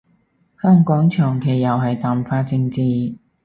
[0.59, 2.81] 香港長期又係淡化政治